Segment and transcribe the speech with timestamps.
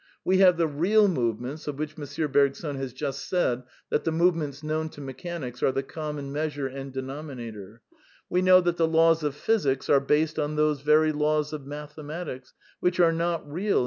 [0.25, 2.31] We have the" real'' movements of which M.
[2.31, 3.61] Bergson has just said
[3.91, 7.83] that the movements known to mechanics are the common measure and denominator;
[8.27, 12.55] we know that the laws of physics are based on those very laws of mathematics
[12.79, 13.79] which are not real in M.